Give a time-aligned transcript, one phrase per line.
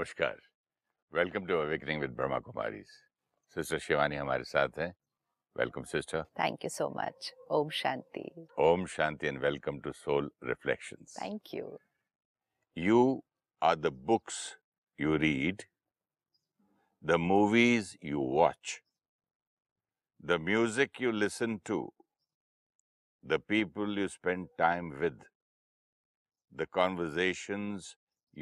[0.00, 0.36] नमस्कार
[1.12, 2.82] welcome to Awakening with Brahma Kumari
[3.54, 4.92] sister Shivani हमारे साथ हैं
[5.56, 7.26] welcome sister Thank you so much.
[7.56, 8.22] Om Shanti.
[8.66, 11.66] Om Shanti and welcome to Soul Reflections Thank you.
[12.76, 13.02] You
[13.62, 14.38] are the books
[15.04, 15.64] you read,
[17.02, 18.76] the movies you watch,
[20.30, 21.78] the music you listen to,
[23.24, 25.20] the people you spend time with,
[26.52, 27.92] the conversations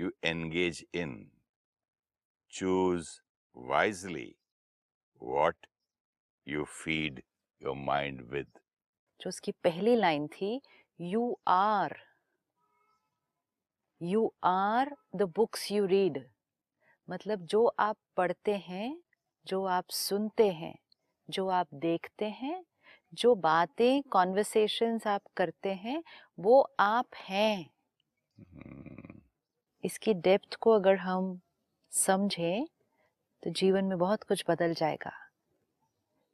[0.02, 1.18] you engage in.
[2.58, 3.20] Choose
[3.56, 4.36] wisely
[5.22, 5.54] what
[6.46, 7.22] you feed
[7.62, 8.48] your mind with.
[9.20, 10.50] जो उसकी पहली line थी
[11.00, 11.96] you are
[14.00, 16.18] you are the books you read
[17.08, 18.90] मतलब जो आप पढ़ते हैं
[19.46, 20.74] जो आप सुनते हैं
[21.28, 22.62] जो आप देखते हैं
[23.12, 26.02] जो बातें कॉन्वर्सेशंस आप करते हैं
[26.38, 27.70] वो आप हैं
[28.38, 29.14] Hmm.
[29.84, 31.40] इसकी डेप्थ को अगर हम
[31.92, 32.66] समझे
[33.42, 35.12] तो जीवन में बहुत कुछ बदल जाएगा।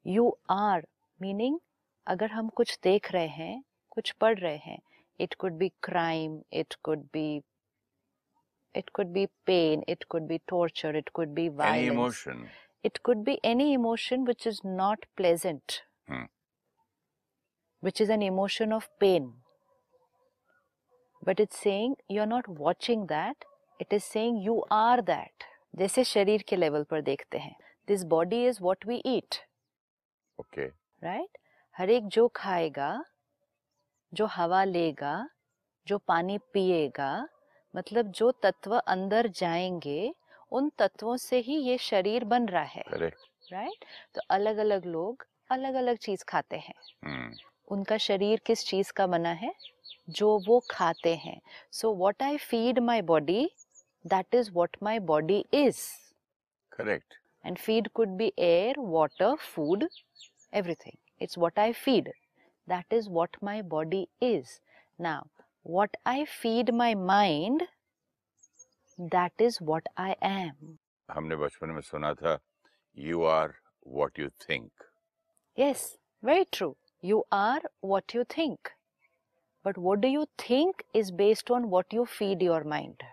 [0.06, 0.86] यू आर
[1.20, 1.58] मीनिंग
[2.06, 4.78] अगर हम कुछ देख रहे हैं कुछ पढ़ रहे हैं
[5.20, 7.26] it could be crime it could be
[8.74, 12.46] it could be pain it could be torture it could be why emotion
[12.84, 15.72] it could be any emotion which is not pleasant
[17.82, 19.32] which is an emotion of pain
[21.22, 23.44] but it's you are not watching that
[23.82, 25.44] it is saying you are that.
[25.76, 27.56] जैसे शरीर के level पर देखते हैं।
[27.88, 29.34] This body is what we eat
[30.40, 30.66] okay
[31.02, 31.38] right
[31.78, 33.04] हर एक जो खाएगा
[34.14, 35.28] जो हवा लेगा
[35.86, 37.28] जो पानी पिएगा
[37.76, 40.14] मतलब जो तत्व अंदर जाएँगे
[40.50, 42.84] उन तत्वों से ही ये शरीर बन रहा है.
[43.52, 46.74] राइट तो अलग अलग लोग अलग अलग चीज़ खाते हैं।
[47.06, 47.38] Hmm.
[47.68, 49.54] उनका शरीर किस चीज़ का बना है?
[50.10, 51.40] जो वो खाते हैं।
[51.72, 53.50] So what I feed my body
[54.13, 55.81] That is what my body is
[56.77, 57.15] Correct.
[57.49, 59.81] and feed could be air water food
[60.59, 60.95] everything
[61.25, 62.07] it's what i feed
[62.73, 64.53] that is what my body is
[65.07, 65.17] now
[65.77, 67.65] what i feed my mind
[69.15, 70.77] that is what i am
[71.09, 72.37] हमने बचपन में सुना था
[73.07, 73.53] you are
[73.99, 74.87] what you think
[75.57, 75.85] yes
[76.31, 76.73] very true
[77.11, 77.61] you are
[77.93, 78.73] what you think
[79.67, 83.03] but what do you think is based on what you feed your mind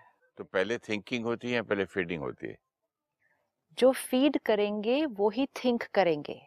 [0.41, 2.57] तो पहले thinking होती है पहले फीडिंग होती है।
[3.78, 6.41] जो फ़ीड करेंगे वो ही थिंक करेंगे।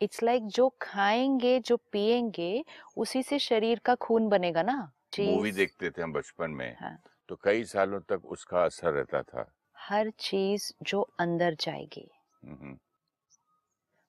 [0.00, 2.64] इट्स लाइक like जो खाएँगे जो पिएँगे
[2.96, 7.36] उसी से शरीर का खून बनेगा ना मूवी देखते थे हम बचपन में हाँ। तो
[7.36, 12.10] कई सालों तक उसका असर रहता था। हर चीज़ जो अंदर जाएगी
[12.44, 12.78] हम्म,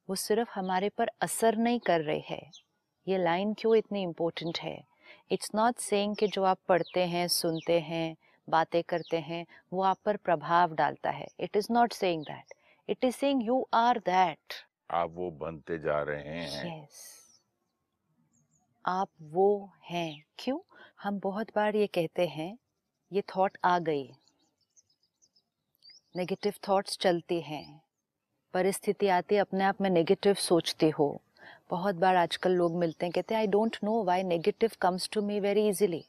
[0.09, 2.51] वो सिर्फ़ हमारे पर असर नहीं कर रहे है।
[3.07, 4.87] ये लाइन क्यों इतनी इम्पोर्टेंट है?
[5.31, 8.15] इट्स नॉट सेइंग कि जो आप पढ़ते हैं सुनते हैं
[8.49, 12.53] बातें करते हैं वो आप पर प्रभाव डालता है। It is not saying that
[12.89, 14.53] it is saying you are that
[14.91, 17.05] आप वो बनते जा रहे हैं। यस
[18.85, 20.59] आप वो हैं। क्यों?
[21.03, 22.57] हम बहुत बार ये कहते हैं
[23.11, 24.09] ये थॉट आ गई।
[26.15, 27.81] नेगेटिव थॉट्स चलती हैं।
[28.53, 31.09] परिस्थिति आती है अपने आप में नेगेटिव सोचते हो।
[31.69, 35.21] बहुत बार आजकल लोग मिलते हैं कहते हैं I don't know why negative comes to
[35.21, 36.03] me very easily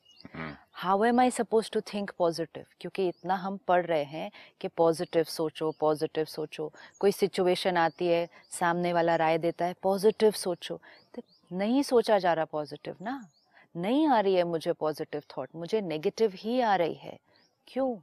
[0.72, 4.30] how am I supposed to think positive क्योंकि इतना हम पढ़ रहे हैं
[4.60, 10.30] कि पॉजिटिव सोचो पॉजिटिव सोचो। कोई सिचुएशन आती है, सामने वाला राय देता है पॉजिटिव
[10.30, 10.80] सोचो।
[11.14, 11.22] तो
[11.52, 13.28] नहीं सोचा जा रहा पॉजिटिव ना?
[13.76, 17.18] नहीं आ रही है मुझे पॉजिटिव थॉट मुझे नेगेटिव ही आ रही है।
[17.66, 17.98] क्यों?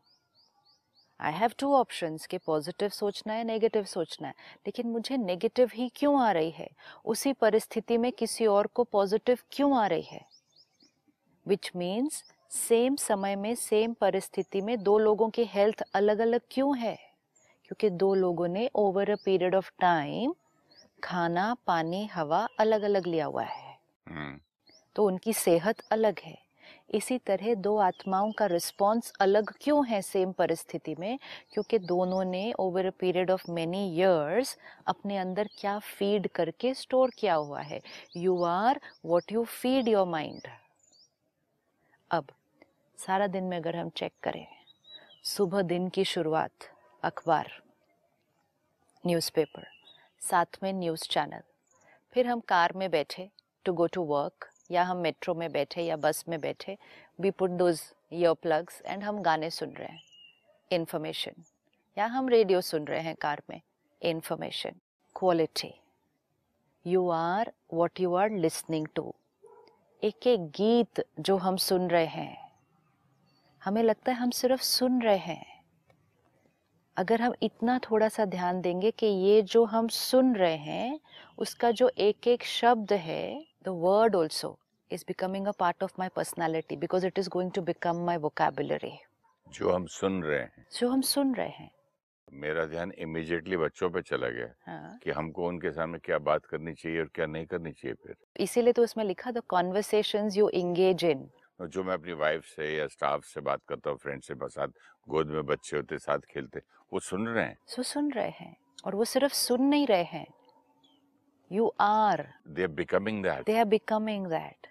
[1.22, 4.34] आई हैव टू ऑप्शंस कि पॉजिटिव सोचना है नेगेटिव सोचना है।
[4.68, 6.70] लेकिन मुझे नेगेटिव ही क्यों आ रही है?
[7.06, 10.35] उसी परिस्थिति में किसी और को पॉजिटिव क्यों आ रही है?
[11.48, 16.78] विच मीन्स सेम समय में सेम परिस्थिति में दो लोगों की हेल्थ अलग अलग क्यों
[16.78, 16.96] है?
[17.64, 20.34] क्योंकि दो लोगों ने over a period of time
[21.04, 23.78] खाना पानी हवा अलग अलग लिया हुआ है।
[24.10, 24.40] हम्म,
[24.96, 26.38] तो उनकी सेहत अलग है।
[26.94, 31.20] इसी तरह दो आत्माओं का रिस्पॉन्स अलग क्यों है सेम परिस्थिति में?
[31.54, 34.58] क्योंकि दोनों ने over a period of many years
[34.88, 37.82] अपने अंदर क्या फ़ीड करके स्टोर किया हुआ है।
[38.18, 40.48] You are what you feed your mind
[42.16, 42.28] अब,
[43.00, 44.46] सारा दिन में अगर हम चेक करें,
[45.24, 46.52] सुबह दिन की शुरुआत,
[47.04, 47.52] अखबार
[49.04, 49.66] न्यूज़पेपर
[50.22, 51.42] साथ में न्यूज़ चैनल
[52.14, 53.30] फिर हम कार में बैठे
[53.66, 56.78] टू गो टू वर्क या हम मेट्रो में बैठे या बस में बैठे
[57.20, 57.82] we put those
[58.14, 60.04] ear plugs and हम गाने सुन रहे हैं
[60.72, 61.44] इन्फॉर्मेशन
[61.98, 63.62] या हम रेडियो सुन रहे हैं कार में
[64.02, 64.80] information
[65.16, 65.74] quality
[66.86, 69.14] you are what you are listening to
[70.06, 72.52] एक एक गीत जो हम सुन रहे हैं।
[73.64, 75.64] हमें लगता है हम सिर्फ़ सुन रहे हैं।
[76.98, 81.00] अगर हम इतना थोड़ा सा ध्यान देंगे कि ये जो हम सुन रहे हैं
[81.38, 84.60] उसका जो एक एक शब्द है the word also
[84.92, 88.98] is becoming a part of my personality because it is going to become my vocabulary
[89.50, 91.72] जो हम सुन रहे हैं। जो हम सुन रहे हैं।
[92.34, 96.74] मेरा ध्यान इमीडिएटली बच्चों पे चला गया हाँ। कि हमको उनके सामने क्या बात करनी
[96.74, 101.04] चाहिए और क्या नहीं करनी चाहिए फिर। इसीलिए तो उसमें लिखा the conversations you engage
[101.06, 101.30] in
[101.62, 104.68] जो मैं अपनी वाइफ से या स्टाफ से बात करता हूँ फ्रेंड से साथ
[105.10, 106.62] गोद में बच्चे होते साथ खेलते
[106.94, 107.58] वो सुन रहे हैं?
[107.68, 108.56] सो सुन रहे हैं
[108.86, 110.28] और वो सिर्फ़ सुन नहीं रहे हैं।
[111.52, 114.68] You are they are becoming that they are becoming that.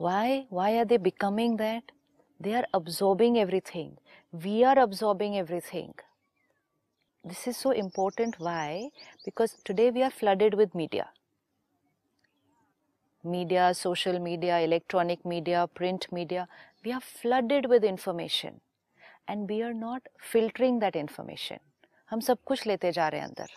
[0.00, 0.46] Why?
[0.50, 1.92] Why are they becoming that?
[2.40, 3.92] They are absorbing everything.
[4.44, 5.92] We are absorbing everything
[7.24, 8.90] this is so important why
[9.24, 11.08] because today we are flooded with media
[13.24, 16.46] media social media electronic media print media
[16.84, 18.60] we are flooded with information
[19.28, 20.02] and we are not
[20.32, 21.58] filtering that information
[22.10, 23.50] हम सब कुछ लेते जा रहे हैं अंदर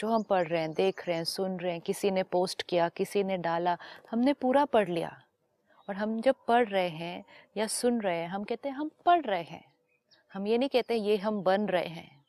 [0.00, 2.88] जो हम पढ़ रहे हैं देख रहे हैं सुन रहे हैं किसी ने पोस्ट किया
[2.96, 3.76] किसी ने डाला
[4.10, 5.16] हमने पूरा पढ़ लिया
[5.88, 7.24] और हम जब पढ़ रहे हैं
[7.56, 9.64] या सुन रहे हैं हम कहते हैं हम पढ़ रहे हैं
[10.34, 12.24] हम ये नहीं कहते ये हम बन रहे हैं।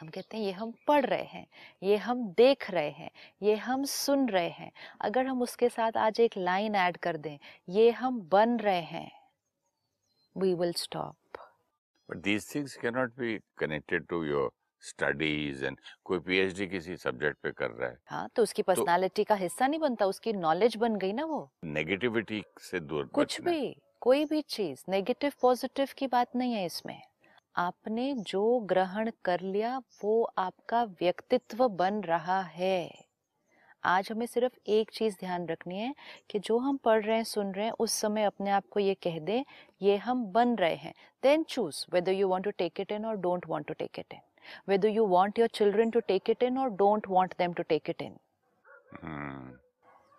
[0.00, 1.46] हम कहते हैं ये हम पढ़ रहे हैं
[1.82, 3.10] ये हम देख रहे हैं
[3.42, 7.38] ये हम सुन रहे हैं। अगर हम उसके साथ आज एक लाइन ऐड कर दें
[7.68, 9.10] ये हम बन रहे हैं
[10.36, 11.16] we will stop
[12.08, 13.32] But these things cannot be
[13.62, 14.44] connected to your
[14.82, 19.28] studies and कोई पीएचडी किसी सब्जेक्ट पे कर रहा है। हाँ तो उसकी पर्सनालिटी तो,
[19.28, 23.76] का हिस्सा नहीं बनता उसकी नॉलेज बन गई ना वो। नेगेटिविटी से दूर कुछ भी।
[24.02, 27.00] कोई भी चीज़ नेगेटिव पॉजिटिव की बात नहीं है इसमें।
[27.56, 32.90] आपने जो ग्रहण कर लिया वो आपका व्यक्तित्व बन रहा है।
[33.84, 35.94] आज हमें सिर्फ़ एक चीज़ ध्यान रखनी है
[36.30, 38.94] कि जो हम पढ़ रहे हैं सुन रहे हैं उस समय अपने आप को ये
[38.94, 39.44] कह दें
[39.82, 43.16] ये हम बन रहे हैं। Then choose whether you want to take it in और
[43.16, 44.20] don't want to take it in
[44.68, 47.88] whether you want your children to take it in or don't want them to take
[47.92, 48.12] it in
[49.02, 49.52] hmm,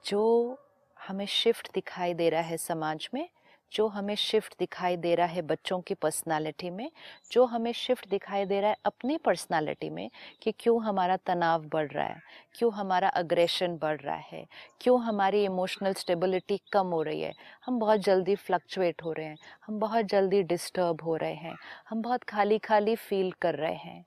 [0.06, 0.58] जो
[0.98, 3.30] हमें shift दिखाई दे रहा है समाज में
[3.74, 6.89] जो हमें शिफ्ट दिखाई दे रहा है बच्चों की पर्सनालिटी में,
[7.31, 10.10] जो हमें शिफ्ट दिखाई दे रहा है अपनी पर्सनालिटी में
[10.42, 12.21] कि क्यों हमारा तनाव बढ़ रहा है,
[12.56, 14.45] क्यों हमारा अग्रेशन बढ़ रहा है,
[14.81, 17.33] क्यों हमारी इमोशनल स्टेबिलिटी कम हो रही है।
[17.66, 19.38] हम बहुत जल्दी फ्लक्चुएट हो रहे हैं,
[19.68, 21.56] हम बहुत जल्दी डिस्टर्ब हो रहे हैं,
[21.89, 24.06] हम बहुत खाली खाली फील कर रहे हैं।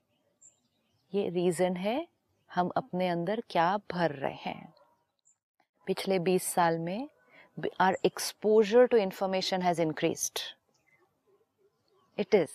[1.12, 2.06] ये रीज़न है
[2.50, 4.72] हम अपने अंदर क्या भर रहे हैं।
[5.86, 7.08] पिछले 20 साल में
[7.79, 10.53] our exposure to information has increased.
[12.17, 12.51] It is.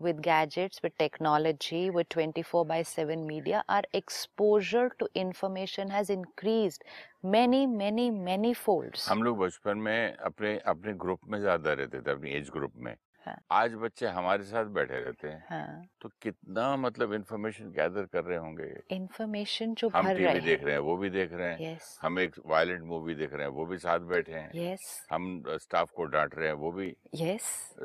[0.00, 6.84] With gadgets, with technology, with 24 by 7 media, our exposure to information has increased
[7.22, 9.08] many, many, many folds.
[9.08, 12.94] हम लोग बचपन में अपने अपने ग्रुप में ज्यादा रहते थे अपनी एज ग्रुप में
[13.25, 18.23] हाँ। आज बच्चे हमारे साथ बैठे रहते हैं। हाँ। तो कितना मतलब इन्फॉर्मेशन गैदर कर
[18.23, 21.79] रहे होंगे। इन्फॉर्मेशन जो हम भर टीवी देख रहे हैं वो भी देख रहे हैं।
[22.01, 25.91] हम एक वायलेंट मूवी देख रहे हैं वो भी साथ बैठे हैं। यस हम स्टाफ
[25.91, 27.41] को डांट रहे हैं वो भी यस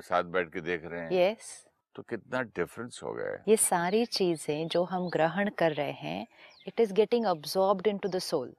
[0.08, 1.56] साथ बैठ के देख रहे हैं। यस
[1.94, 6.26] तो कितना डिफरेंस हो गया है। ये सारी चीज़ें जो हम ग्रहण कर रहे हैं
[6.66, 8.54] it is getting absorbed into the soul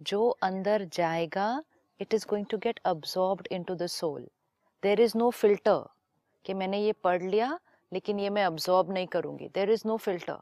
[0.00, 1.50] जो अंदर जाएगा
[2.00, 4.26] it is going to get absorbed into the soul
[4.82, 5.84] there is no filter
[6.44, 7.58] कि मैंने ये पढ़ लिया
[7.92, 10.38] लेकिन ये मैं अब्सॉर्ब नहीं करूँगी। देर इज़ नो फ़िल्टर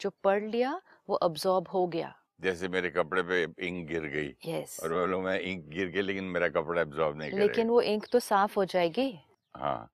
[0.00, 4.78] जो पढ़ लिया वो अब्जॉर्ब हो गया। जैसे मेरे कपड़े पे इंक गिर गई। यस
[4.82, 8.06] और बोलो मैं इंक गिर गई लेकिन मेरा कपड़ा एब्जॉर्ब नहीं करेगा लेकिन वो इंक
[8.12, 9.10] तो साफ़ हो जाएगी।
[9.54, 9.88] हाँ।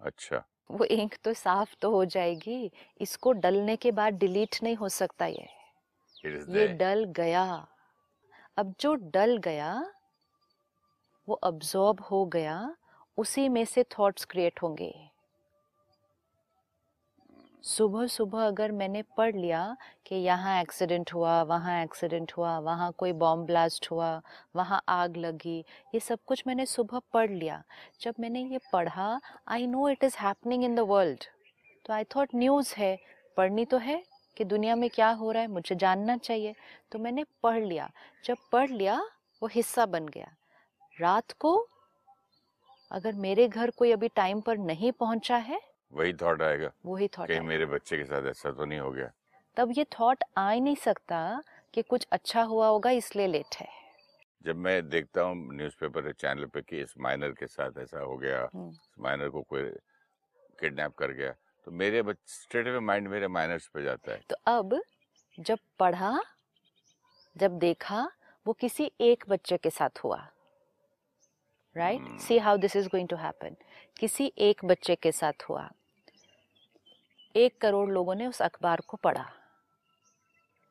[0.00, 4.88] अच्छा। वो इंक तो साफ़ तो हो जाएगी। इसको डलने के बाद डिलीट नहीं हो
[4.88, 5.46] सकता ये।
[6.48, 7.44] ये डल गया।
[8.56, 9.72] अब जो डल गया
[11.28, 12.74] वो अब्जॉर्ब हो गया,
[13.18, 14.92] उसी में से थॉट्स क्रिएट होंगे।
[17.64, 19.76] सुबह सुबह अगर मैंने पढ़ लिया
[20.06, 24.20] कि यहाँ एक्सीडेंट हुआ, वहाँ एक्सीडेंट हुआ, वहाँ कोई बॉम्ब ब्लास्ट हुआ,
[24.56, 25.58] वहाँ आग लगी,
[25.94, 27.62] ये सब कुछ मैंने सुबह पढ़ लिया।
[28.00, 31.24] जब मैंने ये पढ़ा I know it is happening in the world
[31.86, 32.98] तो आई थॉट न्यूज़ है,
[33.36, 34.02] पढ़नी तो है
[34.36, 36.54] कि दुनिया में क्या हो रहा है, मुझे जानना चाहिए।
[36.92, 37.90] तो मैंने पढ़ लिया।
[38.24, 39.02] जब पढ़ लिया,
[39.42, 40.32] वो हिस्सा बन गया।
[40.96, 41.54] रात को
[42.90, 45.60] अगर मेरे घर कोई अभी टाइम पर नहीं पहुँचा है
[45.92, 49.10] वही थॉट आएगा वही थॉट कहीं मेरे बच्चे के साथ ऐसा तो नहीं हो गया।
[49.56, 51.42] तब ये थॉट आ ही नहीं सकता
[51.74, 53.68] कि कुछ अच्छा हुआ होगा इसलिए लेट है।
[54.44, 58.40] जब मैं देखता हूँ न्यूज़पेपर चैनल पे कि इस माइनर के साथ ऐसा हो गया
[58.54, 59.62] हम्म। इस माइनर को कोई
[60.58, 61.32] किडनैप कर गया
[61.66, 64.80] तो मेरे स्ट्रेट अवे माइंड मेरे माइनर्स पे जाता है। तो अब
[65.38, 66.18] जब पढ़ा
[67.36, 68.08] जब देखा
[68.46, 70.26] वो किसी एक बच्चे के साथ हुआ।
[71.76, 72.20] Right.
[72.20, 73.56] See how this is going to happen
[74.00, 75.70] किसी एक बच्चे के साथ हुआ।
[77.36, 79.30] एक करोड़ लोगों ने उस अखबार को पढ़ा।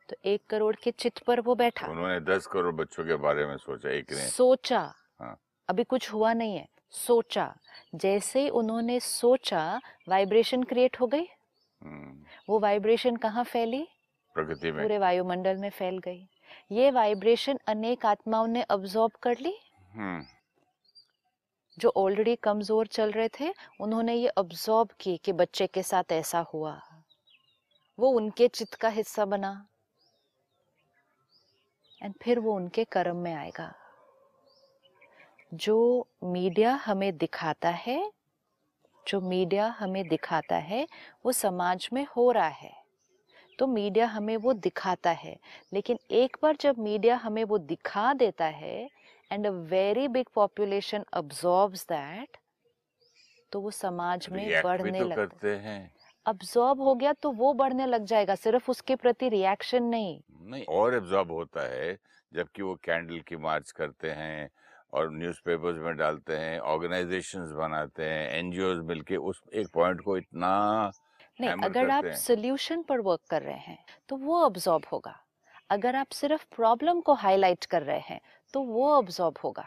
[0.09, 3.57] तो एक करोड़ के चित पर वो बैठा। उन्होंने दस करोड़ बच्चों के बारे में
[3.57, 5.39] सोचा एक ने। सोचा। हाँ।
[5.69, 7.55] अभी कुछ हुआ नहीं है। सोचा।
[7.95, 11.25] जैसे ही उन्होंने सोचा वाइब्रेशन क्रिएट हो गई।
[11.83, 13.87] हम्म, वो वाइब्रेशन कहाँ फैली?
[14.33, 16.27] प्रकृति में। पूरे वायुमंडल में फैल गई।
[16.71, 19.59] ये वाइब्रेशन अनेक आत्माओं ने अब्जॉर्ब कर ली।
[19.91, 20.25] हम्म,
[21.79, 26.39] जो ऑलरेडी कमज़ोर चल रहे थे, उन्होंने ये अब्जॉर्ब की कि बच्चे के साथ ऐसा
[26.39, 26.81] हुआ।
[27.99, 29.67] वो उनके चित्त का हिस्सा बना।
[32.03, 33.73] एंड फिर वो उनके कर्म में आएगा।
[35.53, 38.11] जो मीडिया हमें दिखाता है,
[39.07, 40.87] जो मीडिया हमें दिखाता है,
[41.25, 42.81] वो समाज में हो रहा है।
[43.59, 45.39] तो मीडिया हमें वो दिखाता है।
[45.73, 48.89] लेकिन एक बार जब मीडिया हमें वो दिखा देता है
[49.31, 52.37] and a very big population absorbs that
[53.51, 55.91] तो वो समाज में बढ़ने तो लगता हैं।
[56.25, 60.95] अब्जॉर्ब हो। गया तो वो बढ़ने लग जाएगा सिर्फ़ उसके प्रति रिएक्शन नहीं। नहीं और
[60.95, 61.97] एब्जॉर्ब होता है
[62.31, 64.49] जबकि वो कैंडल की मार्च करते हैं
[64.93, 70.51] और न्यूज़पेपर्स में डालते हैं ऑर्गेनाइजेशंस बनाते हैं एनजीओज मिलके उस एक पॉइंट को इतना
[71.39, 73.77] नहीं अगर आप सोल्यूशन पर वर्क कर रहे हैं
[74.09, 75.15] तो वो अब्जॉर्ब होगा।
[75.71, 78.19] अगर आप सिर्फ़ प्रॉब्लम को हाईलाइट कर रहे हैं
[78.53, 79.65] तो वो अब्जॉर्ब होगा।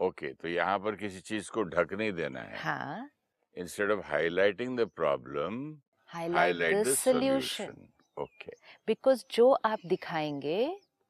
[0.00, 3.10] ओके okay, तो यहाँ पर किसी चीज़ को ढक नहीं देना है। हाँ।
[3.56, 5.62] Instead of highlighting the problem
[6.10, 8.56] highlight the solution okay
[8.88, 10.58] because जो आप दिखाएँगे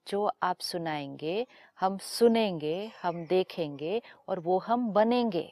[0.06, 1.46] जो आप सुनाएँगे
[1.80, 5.48] हम सुनेंगे हम देखेंगे और वो हम बनेंगे।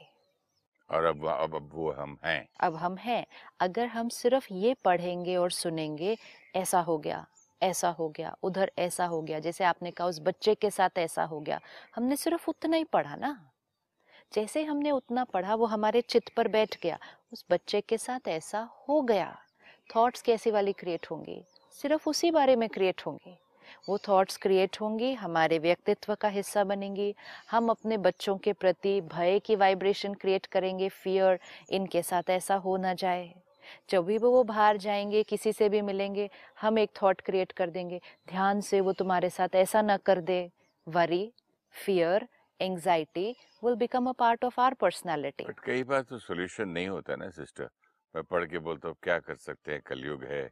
[0.90, 3.26] और अब अब अब वो हम हैं। अब हम हैं।
[3.60, 6.16] अगर हम सिर्फ़ ये पढ़ेंगे और सुनेंगे
[6.56, 7.26] ऐसा हो गया।
[7.62, 11.24] ऐसा हो गया, उधर ऐसा हो गया, जैसे आपने कहा उस बच्चे के साथ ऐसा
[11.24, 11.60] हो गया।
[11.96, 13.50] हमने सिर्फ़ उतना ही पढ़ा ना।
[14.34, 16.98] जैसे हमने उतना पढ़ा, वो हमारे चित्त पर बैठ गया,
[17.32, 19.38] उस बच्चे के साथ ऐसा हो गया।
[19.96, 21.44] थॉट्स कैसी वाली क्रिएट होंगी?
[21.72, 23.38] सिर्फ़ उसी बारे में क्रिएट होंगी।
[23.88, 27.14] वो थॉट्स क्रिएट होंगी, हमारे व्यक्तित्व का हिस्सा बनेंगी,
[27.50, 31.38] हम अपने बच्चों के प्रति भय की वाइब्रेशन क्रिएट करेंगे फियर
[31.70, 33.34] इनके साथ ऐसा हो ना जाए।
[33.90, 38.00] जब भी वो बाहर जाएँगे किसी से भी मिलेंगे हम एक थॉट क्रिएट कर देंगे
[38.28, 40.50] ध्यान से वो तुम्हारे साथ ऐसा ना कर दे।
[40.88, 41.32] Worry
[41.72, 42.28] fear
[42.60, 47.16] anxiety will become a part of our personality but कई बार तो सोल्यूशन नहीं होता
[47.16, 47.68] ना सिस्टर
[48.14, 49.80] मैं पढ़ के बोलता हूँ क्या कर सकते हैं?
[49.86, 50.50] कलयुग है।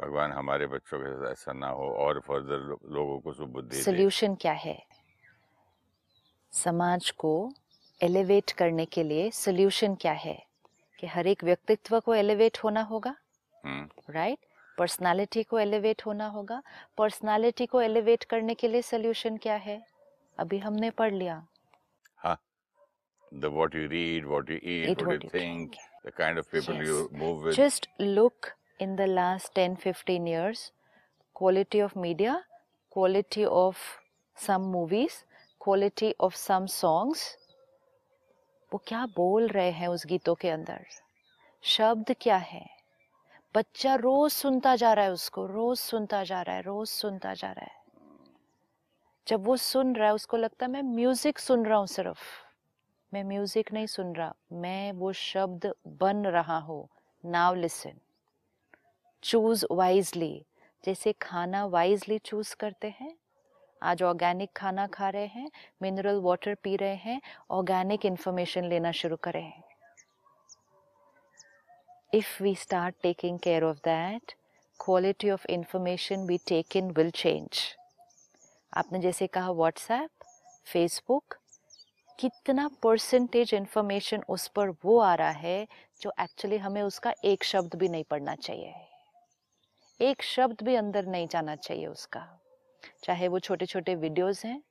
[0.00, 4.34] भगवान हमारे बच्चों के साथ ऐसा ना हो और फर्दर लो, लोगों को सुबुद्धि सोल्यूशन
[4.34, 4.86] क्या है?
[6.52, 7.52] समाज को
[8.02, 10.45] एलिवेट करने के लिए सोल्यूशन क्या है?
[11.00, 13.14] कि हर एक व्यक्तित्व को एलिवेट होना होगा
[13.64, 14.38] हम्म, राइट
[14.78, 16.62] पर्सनालिटी को एलिवेट होना होगा
[16.98, 19.82] पर्सनालिटी को एलिवेट करने के लिए सोल्यूशन क्या है
[20.38, 21.42] अभी हमने पढ़ लिया
[23.32, 26.50] the what you read what you eat Eat what, what you think the kind of
[26.50, 26.86] people yes.
[26.86, 28.50] you move with just look
[28.80, 30.62] in the last 10 15 years
[31.36, 32.36] quality of media
[32.90, 33.82] quality of
[34.36, 35.24] some movies
[35.60, 37.24] quality of some songs
[38.72, 40.86] वो क्या बोल रहे हैं उस गीतों के अंदर?
[41.62, 42.66] शब्द क्या है?
[43.54, 47.52] बच्चा रोज सुनता जा रहा है उसको, रोज सुनता जा रहा है, रोज सुनता जा
[47.52, 47.84] रहा है।
[49.26, 52.18] जब वो सुन रहा है, उसको लगता है, मैं म्यूज़िक सुन रहा हूँ सिर्फ़।
[53.14, 56.88] मैं म्यूज़िक नहीं सुन रहा। मैं वो शब्द बन रहा हूँ।
[57.24, 57.92] नाउ लिसन
[59.22, 60.46] चूज़ वाइजली
[60.84, 63.16] जैसे खाना वाइजली चूज़ करते हैं
[63.82, 65.50] आज ऑर्गेनिक खाना खा रहे हैं
[65.82, 69.52] मिनरल वाटर पी रहे हैं ऑर्गेनिक इन्फॉर्मेशन लेना शुरू करें
[72.12, 74.34] if we start taking care of that,
[74.80, 77.58] quality of information we take in will change.
[78.74, 80.10] आपने जैसे कहा व्हाट्सएप
[80.72, 81.34] फेसबुक
[82.20, 85.66] कितना परसेंटेज इन्फॉर्मेशन उस पर वो आ रहा है
[86.02, 88.74] जो एक्चुअली हमें उसका एक शब्द भी नहीं पढ़ना चाहिए।
[90.00, 92.45] एक शब्द भी अंदर नहीं जाना चाहिए उसका।
[93.04, 94.62] चाहे वो छोटे छोटे वीडियोस हैं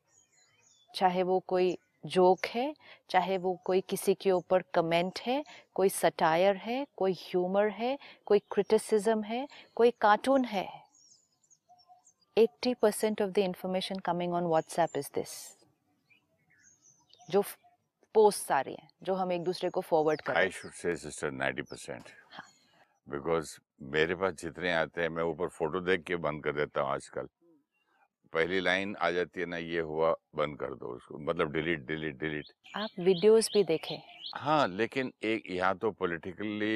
[0.96, 2.76] चाहे वो कोई जोक है
[3.10, 5.44] चाहे वो कोई किसी के ऊपर कमेंट है
[5.74, 10.86] कोई सटायर है कोई ह्यूमर है कोई क्रिटिसिज्म है कोई कार्टून है।
[12.38, 15.30] 80% of the information coming on WhatsApp is this.
[17.32, 17.44] जो
[18.16, 21.32] पोस्ट आ रही हैं जो हम एक दूसरे को फॉरवर्ड कर I should say sister
[21.32, 22.46] 90 percent हाँ।
[23.10, 26.92] बिकॉज़ मेरे पास जितने आते हैं मैं ऊपर फ़ोटो देख के बंद कर देता हूँ
[26.92, 27.28] आजकल।
[28.36, 32.18] पहली लाइन आ जाती है ना ये हुआ बंद कर दो उसको। मतलब डिलीट डिलीट
[32.20, 33.98] डिलीट। आप वीडियोस भी देखें।
[34.36, 36.74] हाँ लेकिन एक यहाँ तो पॉलिटिकली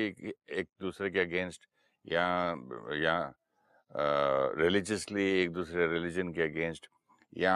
[0.60, 1.68] एक दूसरे के अगेंस्ट
[2.06, 2.28] या
[2.96, 3.18] या
[4.60, 6.88] रिलीजियसली एक दूसरे रिलीजन के अगेंस्ट
[7.38, 7.56] या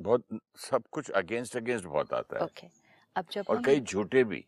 [0.00, 0.24] बहुत
[0.60, 2.66] सब कुछ अगेंस्ट अगेंस्ट बहुत आता है। ओके
[3.16, 4.44] अब जब और कई झूठे भी।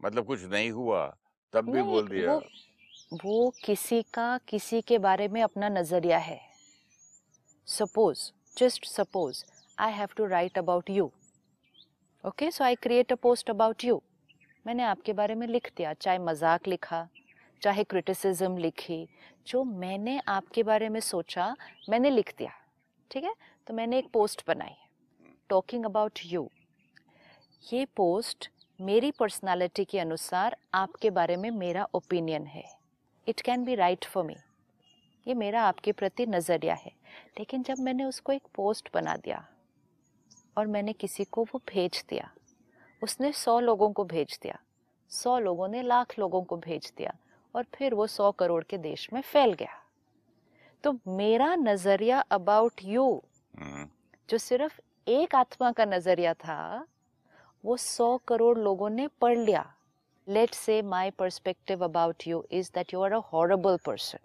[0.00, 1.06] मतलब कुछ नहीं हुआ
[1.52, 6.47] तब भी बोल दिया। वो वो किसी का किसी के बारे में अपना नज़रिया है।
[7.68, 9.44] Suppose just suppose
[9.78, 11.10] I have to write about you
[12.24, 14.00] okay so I create a post about you
[14.66, 17.06] मैंने आपके बारे में लिख दिया, चाहे मज़ाक लिखा,
[17.62, 19.06] चाहे क्रिटिसिज्म लिखी,
[19.46, 21.54] जो मैंने आपके बारे में सोचा,
[21.88, 22.50] मैंने लिख दिया।
[23.10, 23.34] ठीक है?
[23.66, 24.76] तो मैंने एक पोस्ट बनाई
[25.48, 26.48] टॉकिंग अबाउट यू
[27.64, 32.64] ये पोस्ट मेरी पर्सनालिटी के अनुसार आपके बारे में मेरा ओपिनियन है।
[33.26, 34.36] It can be right for me
[35.28, 36.92] ये मेरा आपके प्रति नज़रिया है।
[37.38, 39.44] लेकिन जब मैंने उसको एक पोस्ट बना दिया
[40.56, 42.30] और मैंने किसी को वो भेज दिया
[43.02, 44.58] उसने सौ लोगों को भेज दिया
[45.10, 47.12] सौ लोगों ने लाख लोगों को भेज दिया
[47.54, 49.78] और फिर वो सौ करोड़ के देश में फैल गया।
[50.84, 53.22] तो मेरा नज़रिया अबाउट यू
[54.28, 56.86] जो सिर्फ़ एक आत्मा का नज़रिया था
[57.64, 59.64] वो सौ करोड़ लोगों ने पढ़ लिया।
[60.26, 64.18] Let say my perspective about you is that you are a horrible person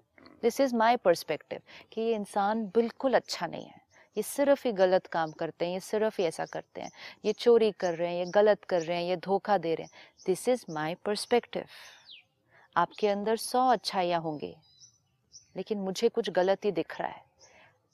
[0.44, 1.62] this is my perspective
[1.94, 3.82] कि ये इंसान बिल्कुल अच्छा नहीं है।
[4.18, 6.92] ये सिर्फ़ ही गलत काम करते हैं, ये सिर्फ़ ही ऐसा करते हैं।
[7.26, 10.26] ये चोरी कर रहे हैं, ये गलत कर रहे हैं, ये धोखा दे रहे हैं।
[10.26, 11.66] दिस इज़ माई परस्पेक्टिव
[12.76, 14.56] आपके अंदर सौ अच्छाइयाँ होंगी,
[15.58, 17.22] लेकिन मुझे कुछ गलत ही दिख रहा है।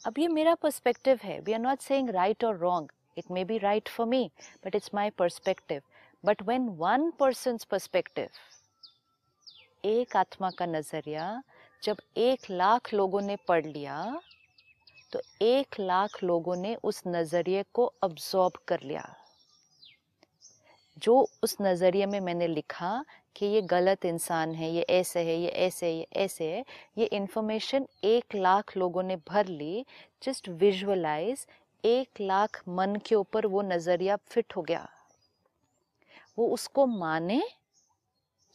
[0.01, 3.58] अब ये मेरा पर्सपेक्टिव है। We are not saying right और wrong it may be
[3.58, 4.29] right for me
[4.65, 5.82] but it's my perspective
[6.24, 8.29] but when one person perspective
[9.86, 11.41] एक आत्मा का नज़रिया
[11.83, 14.21] जब एक लाख लोगों ने पढ़ लिया
[15.12, 19.15] तो एक लाख लोगों ने उस नज़रिए को अब्जॉर्ब कर लिया।
[20.98, 23.05] जो उस नज़रिए में मैंने लिखा
[23.36, 26.65] कि ये गलत इंसान है ये ऐसे है ये ऐसे है ये ऐसे है
[26.98, 29.86] ये इन्फॉर्मेशन एक लाख लोगों ने भर ली
[30.24, 31.48] जस्ट विजुअलाइज
[31.86, 34.87] एक लाख मन के ऊपर वो नज़रिया फिट हो गया।
[36.37, 37.42] वो उसको माने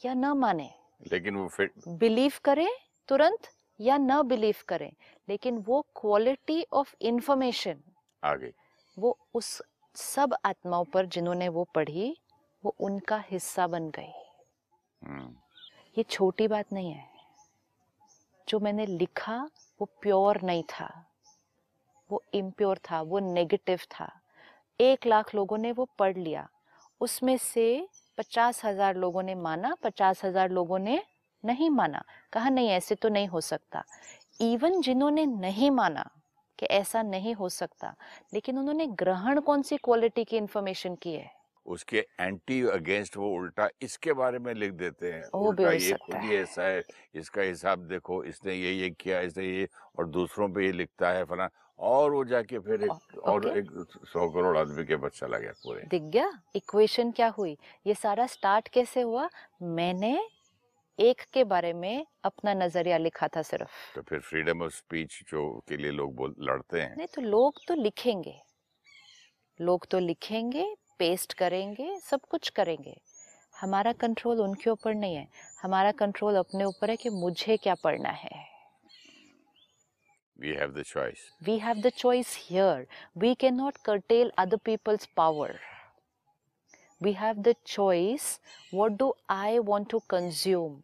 [0.04, 0.70] या ना माने?
[1.12, 2.68] लेकिन वो फिट बिलीव करें
[3.08, 3.48] तुरंत
[3.80, 4.92] या न बिलीव करें
[5.28, 7.82] लेकिन वो क्वालिटी ऑफ़ इंफॉर्मेशन
[8.22, 8.52] आगे
[8.96, 9.62] वो उस
[9.96, 12.16] सब आत्माओं पर जिन्होंने वो पढ़ी
[12.64, 14.12] वो उनका हिस्सा बन गई।
[15.02, 15.34] हम्म,
[15.96, 17.04] ये छोटी बात नहीं है।
[18.48, 19.36] जो मैंने लिखा
[19.80, 20.88] वो प्योर नहीं था।
[22.10, 24.10] वो इम्प्योर था वो नेगेटिव था।
[24.80, 26.48] एक लाख लोगों ने वो पढ़ लिया।
[27.00, 27.88] उसमें से
[28.18, 31.02] पचास हज़ार लोगों ने माना पचास हज़ार लोगों ने
[31.44, 33.84] नहीं माना। कहा नहीं ऐसे तो नहीं हो सकता।
[34.40, 36.10] इवन जिन्होंने नहीं माना
[36.58, 37.96] कि ऐसा नहीं हो सकता
[38.34, 41.30] लेकिन उन्होंने ग्रहण कौन सी क्वालिटी की इंफॉर्मेशन की है?
[41.66, 46.16] उसके एंटी अगेंस्ट वो उल्टा इसके बारे में लिख देते हैं। वो उल्टा ये खुद
[46.16, 46.82] ही ऐसा है
[47.14, 51.24] इसका हिसाब देखो इसने ये ये किया इसने ये और दूसरों पे ये लिखता है
[51.24, 55.40] फला। और वो जाके फिर एक ओ- और। एक सौ करोड़ आदमी के बच्चा लग
[55.40, 57.58] गया पूरे। दिख गया इक्वेशन क्या हुई?
[57.86, 59.30] ये सारा स्टार्ट कैसे हुआ?
[59.62, 60.28] मैंने
[61.00, 65.64] एक के बारे में अपना नज़रिया लिखा था सिर्फ़। तो फिर फ्रीडम ऑफ़ स्पीच जो
[65.68, 68.40] के लिए लोग बोल लड़ते हैं। नहीं तो लोग तो लिखेंगे।
[69.60, 73.00] लोग तो लिखेंगे पेस्ट करेंगे सब कुछ करेंगे।
[73.60, 75.28] हमारा कंट्रोल उनके ऊपर नहीं है।
[75.62, 78.54] हमारा कंट्रोल अपने ऊपर है कि मुझे क्या पढ़ना है।
[80.40, 82.82] We have the choice we have the choice here
[83.22, 85.50] we cannot curtail other people's power
[87.00, 90.82] we have the choice, what do i want to consume?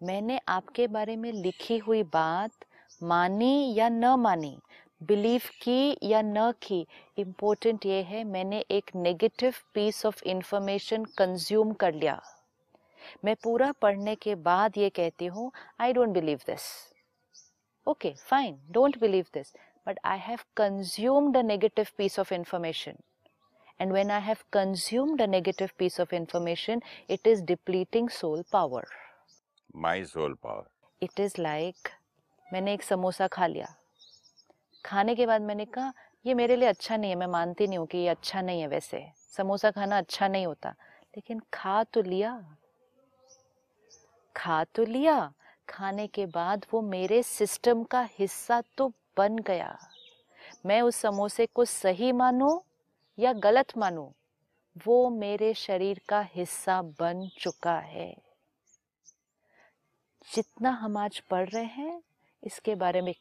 [0.00, 2.64] मैंने आपके बारे में लिखी हुई बात
[3.02, 4.56] मानी या न मानी
[5.00, 6.86] बिलीव की या न की
[7.18, 12.20] इम्पोर्टेंट ये है, मैंने एक negative piece of information consume कर लिया।
[13.24, 16.68] मैं पूरा पढ़ने के बाद ये कहती हूँ I don't believe this
[17.86, 19.54] okay fine don't believe this
[19.86, 22.96] but I have consumed a negative piece of information
[23.80, 28.84] and when i have consumed a negative piece of information it is depleting soul power.
[29.76, 30.64] My soul power
[31.02, 31.90] it is like
[32.52, 33.74] मैंने एक समोसा खा लिया।
[34.84, 35.92] खाने के बाद मैंने कहा
[36.26, 38.66] ये मेरे लिए अच्छा नहीं है मैं मानती नहीं हूँ कि ये अच्छा नहीं है
[38.68, 39.04] वैसे।
[39.36, 40.70] समोसा खाना अच्छा नहीं होता।
[41.16, 42.56] लेकिन खा तो लिया।
[44.36, 45.32] खा तो लिया।
[45.68, 49.78] खाने के बाद वो मेरे सिस्टम का हिस्सा तो बन गया।
[50.66, 52.58] मैं उस समोसे को सही मानूं
[53.18, 54.10] या गलत मानूं,
[54.86, 58.16] वो मेरे शरीर का हिस्सा बन चुका है।
[60.34, 62.02] जितना हम आज पढ़ रहे हैं,
[62.44, 63.14] इसके बारे में,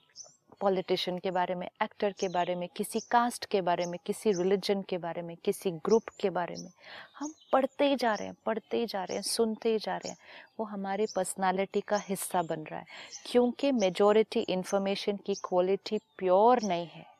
[0.62, 4.82] पॉलिटिशियन के बारे में, एक्टर के बारे में, किसी कास्ट के बारे में, किसी रिलीजन
[4.82, 6.71] के बारे में, किसी ग्रुप के बारे में,
[7.19, 10.10] हम पढ़ते ही जा रहे हैं, पढ़ते ही जा रहे हैं, सुनते ही जा रहे
[10.10, 10.17] हैं,
[10.60, 12.86] वो हमारी पर्सनालिटी का हिस्सा बन रहा है।
[13.25, 17.12] क्योंकि मेजॉरिटी इन्फॉर्मेशन की क्वालिटी प्योर नहीं है।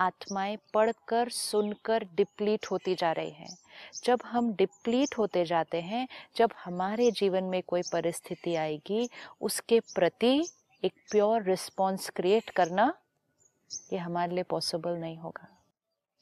[0.00, 3.56] आत्माएँ पढ़कर सुनकर डिप्लीट होती जा रही हैं।
[4.04, 6.06] जब हम डिप्लीट होते जाते हैं
[6.36, 9.08] जब हमारे जीवन में कोई परिस्थिति आएगी
[9.40, 10.34] उसके प्रति
[10.82, 12.92] एक प्योर रिस्पॉन्स क्रिएट करना
[13.92, 15.48] ये हमारे लिए पॉसिबल नहीं होगा।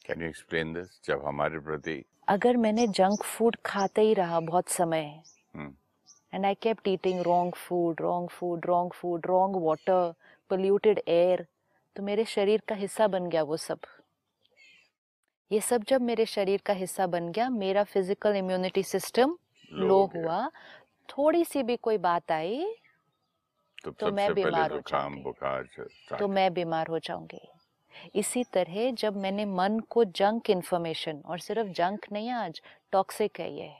[0.04, 4.68] कैन यू एक्सप्लेन दिस जब हमारे प्रति अगर मैंने जंक फ़ूड खाते ही रहा बहुत
[4.68, 5.04] समय।
[6.34, 10.12] And I kept eating wrong food wrong food wrong food wrong water
[10.50, 11.46] polluted air
[11.96, 13.78] तो मेरे शरीर का हिस्सा बन गया वो सब।
[15.50, 19.36] ये सब जब मेरे शरीर का हिस्सा बन गया मेरा फ़िज़िकल इम्यूनिटी सिस्टम
[19.72, 20.48] लो हुआ।
[21.08, 22.64] थोड़ी सी भी कोई बात आई
[23.84, 25.22] तो, तो मैं बीमार हो जाऊँगी।
[26.18, 27.40] तो मैं बीमार हो जाऊँगी।
[28.14, 32.60] इसी तरह जब मैंने मन को जंक इन्फॉर्मेशन और सिर्फ़ जंक नहीं आज
[32.92, 33.72] टॉक्सिक है ये।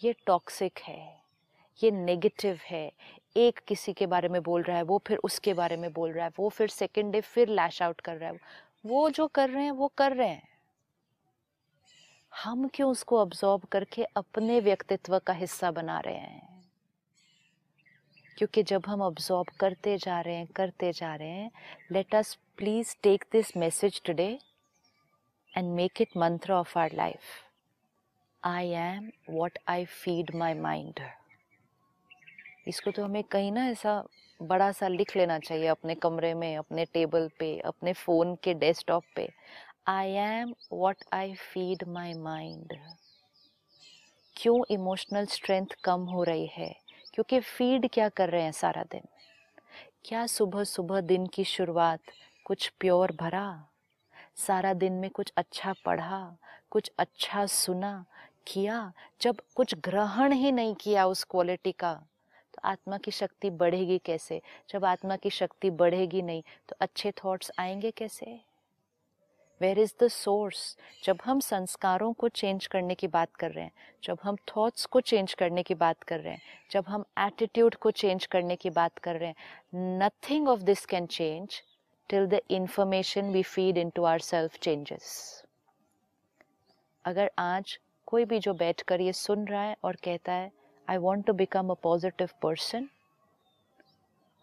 [0.00, 1.00] ये टॉक्सिक है।
[1.80, 2.90] ये नेगेटिव है।
[3.36, 6.24] एक किसी के बारे में बोल रहा है, वो फिर उसके बारे में बोल रहा
[6.24, 8.38] है, वो फिर सेकेंड डे फिर लैश आउट कर रहा है।
[8.86, 10.48] वो जो कर रहे हैं, वो कर रहे हैं।
[12.44, 16.64] हम क्यों उसको अब्जॉर्ब करके अपने व्यक्तित्व का हिस्सा बना रहे हैं?
[18.38, 21.50] क्योंकि जब हम ऑब्जॉर्ब करते जा रहे हैं, करते जा रहे हैं
[21.92, 24.38] let us please take this message today
[25.56, 27.20] and make it mantra of our life
[28.44, 31.21] I am what I feed my mind.
[32.68, 34.04] इसको तो हमें कहीं ना ऐसा
[34.42, 39.02] बड़ा सा लिख लेना चाहिए अपने कमरे में, अपने टेबल पे, अपने फ़ोन के डेस्कटॉप
[39.16, 39.32] पे।
[39.86, 42.72] I am what I feed my mind
[44.36, 46.76] क्यों इमोशनल स्ट्रेंथ कम हो रही है?
[47.14, 49.02] क्योंकि फ़ीड क्या कर रहे हैं सारा दिन?
[50.04, 52.00] क्या सुबह सुबह दिन की शुरुआत
[52.44, 53.68] कुछ प्योर भरा?
[54.36, 56.36] सारा दिन में कुछ अच्छा पढ़ा,
[56.70, 58.04] कुछ अच्छा सुना,
[58.46, 62.06] किया, जब कुछ ग्रहण ही नहीं किया उस क्वालिटी का।
[62.64, 64.40] आत्मा की शक्ति बढ़ेगी कैसे?
[64.70, 68.40] जब आत्मा की शक्ति बढ़ेगी नहीं तो अच्छे थॉट्स आएँगे कैसे?
[69.60, 73.72] वेर इज़ द सोर्स जब हम संस्कारों को चेंज करने की बात कर रहे हैं,
[74.04, 77.90] जब हम थॉट्स को चेंज करने की बात कर रहे हैं, जब हम एटीट्यूड को
[77.90, 81.60] चेंज करने की बात कर रहे हैं nothing of this can change
[82.10, 85.44] till the information the feed into our self changes
[87.04, 90.50] अगर आज कोई भी जो बैठकर ये सुन रहा है और कहता है
[90.92, 92.88] I want to become a positive person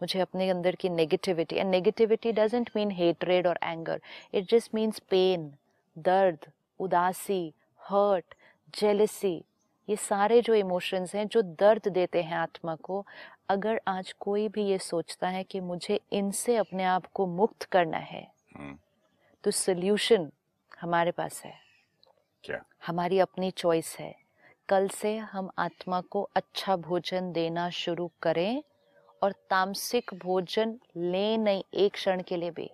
[0.02, 4.02] मुझे अपने अंदर की negativity and negativity doesn't mean hatred और anger
[4.34, 5.54] it just means pain
[5.98, 8.36] दर्द उदासी हर्ट
[8.80, 9.44] जेलसी
[9.90, 13.06] ये सारे जो इमोशंस हैं जो दर्द देते हैं आत्मा को
[13.50, 17.98] अगर आज कोई भी ये सोचता है कि मुझे इनसे अपने आप को मुक्त करना
[17.98, 18.78] है हम्म,
[19.44, 20.32] तो सोल्यूशन
[20.82, 21.54] हमारे पास है।
[22.44, 22.64] क्या?
[22.88, 24.16] हमारी अपनी चॉइस है।
[24.70, 28.62] कल से हम आत्मा को अच्छा भोजन देना शुरू करें
[29.22, 32.70] और तामसिक भोजन ले नहीं, एक क्षण के लिए भी।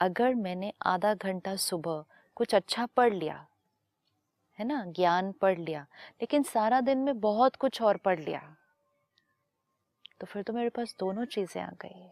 [0.00, 2.04] अगर मैंने आधा घंटा सुबह
[2.36, 3.46] कुछ अच्छा पढ़ लिया,
[4.58, 5.86] है ना, ज्ञान पढ़ लिया,
[6.20, 8.40] लेकिन सारा दिन में बहुत कुछ और पढ़ लिया
[10.20, 12.06] तो फिर तो मेरे पास दोनों चीज़ें आ गई।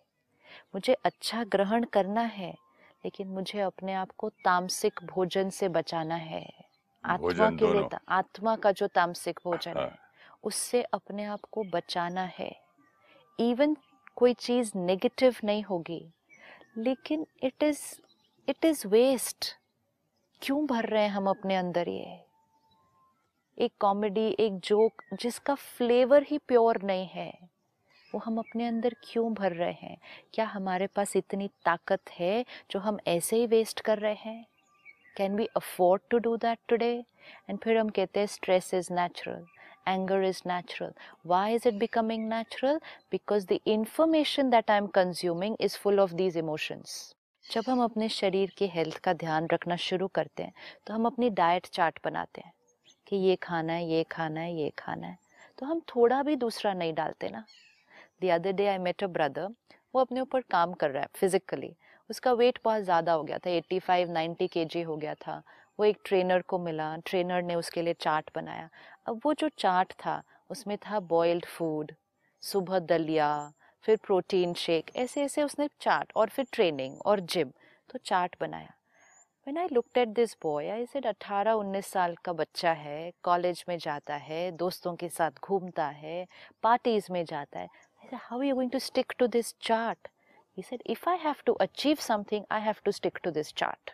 [0.75, 2.53] मुझे अच्छा ग्रहण करना है,
[3.05, 6.74] लेकिन मुझे अपने आप को तामसिक भोजन से बचाना है।
[7.05, 9.99] आत्मा के लिए आत्मा का जो तामसिक भोजन है। हाँ।
[10.45, 12.61] उससे अपने आप को बचाना है।
[13.40, 13.77] इवन
[14.17, 16.12] कोई चीज़ नेगेटिव नहीं होगी
[16.79, 17.81] लेकिन it is
[18.49, 19.47] it is waste
[20.43, 22.25] क्यों भर रहे हैं हम अपने अंदर ये?
[23.59, 27.38] एक कॉमेडी एक जोक जिसका फ्लेवर ही प्योर नहीं है
[28.14, 29.99] वो हम अपने अंदर क्यों भर रहे हैं?
[30.35, 34.47] क्या हमारे पास इतनी ताकत है जो हम ऐसे ही वेस्ट कर रहे हैं?
[35.16, 36.92] Can we afford to do that today
[37.50, 39.44] and फिर हम कहते हैं stress is natural
[39.87, 40.92] anger is natural.
[41.22, 42.79] Why is it becoming natural?
[43.11, 46.94] Because the information that i'm consuming is full of these emotions.
[47.50, 50.53] जब हम अपने शरीर की हेल्थ का ध्यान रखना शुरू करते हैं
[50.87, 52.53] तो हम अपनी डाइट चार्ट बनाते हैं
[53.07, 55.18] कि ये खाना है, ये खाना है, ये खाना है।
[55.59, 57.44] तो हम थोड़ा भी दूसरा नहीं डालते ना।
[58.22, 59.55] The other day I met a brother
[59.94, 61.74] वो अपने ऊपर काम कर रहा है फिजिकली
[62.11, 65.43] उसका वेट बहुत ज़्यादा हो गया था 85 90 केजी हो गया था।
[65.79, 68.69] वो एक ट्रेनर को मिला ट्रेनर ने उसके लिए चाट बनाया।
[69.09, 71.93] अब वो जो चाट था उसमें था बॉयल्ड फ़ूड
[72.43, 73.29] सुबह दलिया
[73.85, 77.51] फिर प्रोटीन शेक ऐसे ऐसे उसने चाट और फिर ट्रेनिंग और जिम
[77.90, 78.73] तो चाट बनाया।
[79.47, 83.77] When I looked at this boy, I said 18-19 साल का बच्चा है कॉलेज में
[83.79, 86.27] जाता है दोस्तों के साथ घूमता है
[86.62, 87.69] पार्टीज़ में जाता है।
[88.14, 90.13] How you going to stick to this chart?
[90.59, 93.93] He said, if I have to achieve something, I have to stick to this chart.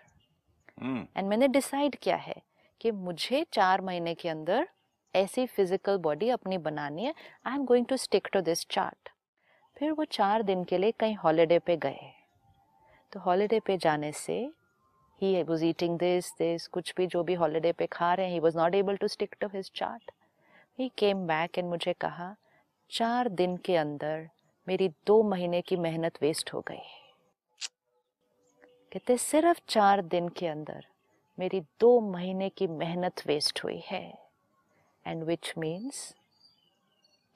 [0.82, 2.34] And मैंने डिसाइड किया है
[2.80, 4.68] कि मुझे चार महीने के अंदर
[5.14, 7.14] ऐसी फ़िज़िकल बॉडी अपनी बनानी है
[7.46, 9.08] I am going to stick to this chart
[9.76, 12.10] फिर वो चार दिन के लिए कहीं हॉलीडे पे गए।
[13.12, 14.38] तो हॉलीडे पे जाने से
[15.22, 18.40] he was eating this this कुछ भी जो भी हॉलीडे पे खा रहे हैं he
[18.40, 20.10] was not able to stick to his chart
[20.78, 22.34] he came back and मुझे कहा
[22.90, 24.28] चार दिन के अंदर
[24.68, 26.82] मेरी दो महीने की मेहनत वेस्ट हो गई।
[28.92, 30.86] कहते, सिर्फ़ चार दिन के अंदर
[31.38, 34.18] मेरी दो महीने की मेहनत वेस्ट हुई है।
[35.06, 36.14] एंड विच मीन्स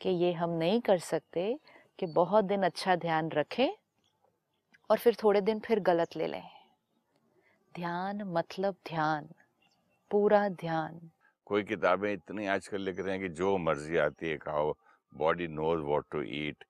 [0.01, 1.59] कि ये हम नहीं कर सकते
[1.99, 3.69] कि बहुत दिन अच्छा ध्यान रखें
[4.91, 6.51] और फिर थोड़े दिन फिर गलत ले लें।
[7.75, 9.29] ध्यान मतलब ध्यान,
[10.11, 11.11] पूरा ध्यान।
[11.45, 14.75] कोई किताबें इतनी आजकल लिख रहे हैं कि जो मर्ज़ी आती है खाओ
[15.15, 16.65] body knows what to eat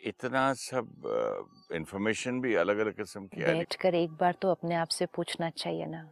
[0.00, 4.88] इतना सब इंफॉर्मेशन भी अलग अलग किस्म की बैठ कर एक बार तो अपने आप
[4.88, 6.02] से पूछना चाहिए ना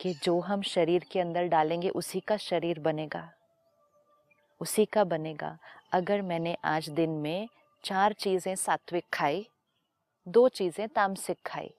[0.00, 3.28] कि जो हम शरीर के अंदर डालेंगे उसी का शरीर बनेगा।
[4.60, 5.56] उसी का बनेगा।
[5.92, 7.48] अगर मैंने आज दिन में
[7.84, 9.46] चार चीज़ें सात्विक खाई
[10.26, 11.70] दो चीज़ें तामसिक खाई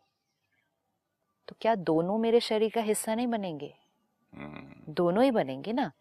[1.47, 3.73] तो क्या दोनों मेरे शरीर का हिस्सा नहीं बनेंगे?
[4.34, 5.91] हम्म, दोनों ही बनेंगे ना?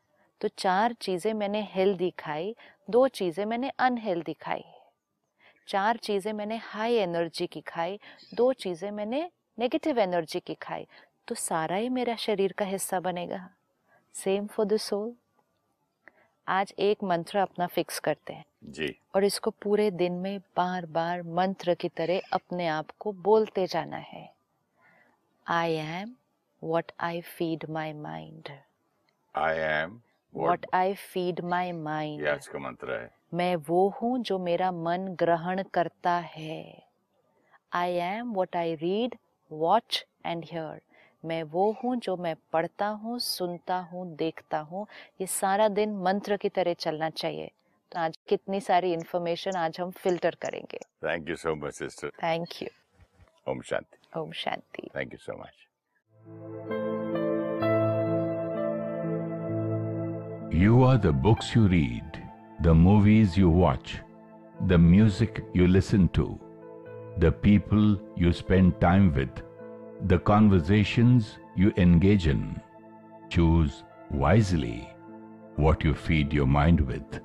[0.41, 2.55] तो चार चीज़ें मैंने हेल्दी खाई
[2.91, 4.65] दो चीज़ें मैंने अनहेल्दी खाई।
[5.69, 7.99] चार चीज़ें मैंने हाई एनर्जी की खाई
[8.35, 10.87] दो चीज़ें मैंने नेगेटिव एनर्जी की खाई
[11.29, 13.49] तो सारा ही मेरा शरीर का हिस्सा बनेगा।
[14.15, 15.15] सेम फॉर द सोल
[16.47, 21.23] आज एक मंत्र अपना फिक्स करते हैं। जी। और इसको पूरे दिन में बार बार
[21.23, 24.29] मंत्र की तरह अपने आप को बोलते जाना है।
[25.47, 26.15] I am
[26.63, 28.49] what I feed my mind
[29.35, 30.01] I am
[30.35, 35.07] what I feed my mind आज का मंत्र है। मैं वो हूँ जो मेरा मन
[35.21, 36.83] ग्रहण करता है।
[37.73, 39.15] I am what I read
[39.51, 40.81] watch and hear
[41.25, 44.87] मैं वो हूँ जो मैं पढ़ता हूँ सुनता हूँ देखता हूँ।
[45.21, 47.51] ये सारा दिन मंत्र की तरह चलना चाहिए।
[47.93, 52.63] तो आज कितनी सारी इंफॉर्मेशन आज हम फ़िल्टर करेंगे। Thank you so much sister thank
[52.63, 52.69] you
[53.51, 55.65] Om Shanti Om Shanti thank you so much
[60.59, 62.15] You are the books you read,
[62.61, 63.99] the movies you watch,
[64.67, 66.41] the music you listen to,
[67.19, 69.43] the people you spend time with,
[70.07, 72.61] the conversations you engage in.
[73.29, 74.89] Choose wisely
[75.57, 77.21] what you feed your mind with.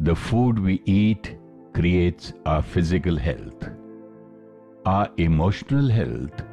[0.00, 1.36] The food we eat
[1.72, 3.68] creates our physical health.
[4.86, 6.44] Our emotional health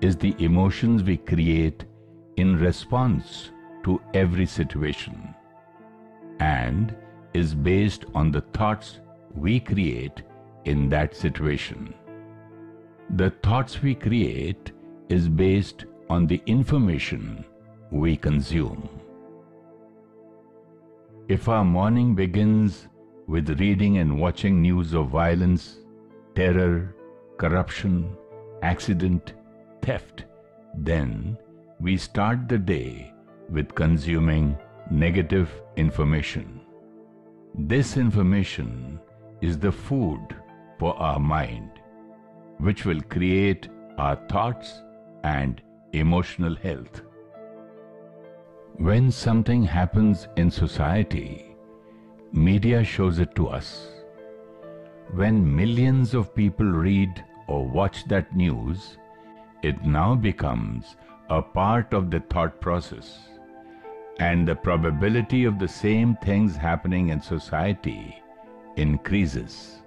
[0.00, 1.84] is the emotions we create
[2.36, 3.50] in response
[3.84, 5.34] to every situation
[6.40, 6.94] and
[7.34, 9.00] is based on the thoughts
[9.34, 10.22] we create
[10.64, 11.94] in that situation.
[13.16, 14.72] The thoughts we create
[15.08, 17.44] is based on the information
[17.90, 18.88] we consume.
[21.28, 22.88] If our morning begins
[23.26, 25.78] with reading and watching news of violence,
[26.34, 26.94] terror,
[27.36, 28.16] corruption,
[28.62, 29.34] accident,
[29.82, 30.24] theft,
[30.74, 31.36] then
[31.80, 33.12] we start the day
[33.50, 34.56] with consuming
[34.90, 36.60] negative information.
[37.54, 38.98] This information
[39.42, 40.34] is the food
[40.78, 41.70] for our mind,
[42.58, 44.82] which will create our thoughts
[45.24, 45.60] and
[45.92, 47.02] emotional health.
[48.76, 51.54] When something happens in society,
[52.32, 53.88] media shows it to us.
[55.12, 58.96] When millions of people read or watch that news,
[59.62, 60.96] it now becomes
[61.28, 63.18] a part of the thought process.
[64.18, 68.20] And the probability of the same things happening in society
[68.76, 69.82] increases.